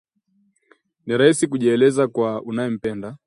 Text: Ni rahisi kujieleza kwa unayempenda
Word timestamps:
Ni 1.05 1.17
rahisi 1.17 1.47
kujieleza 1.47 2.07
kwa 2.07 2.41
unayempenda 2.41 3.17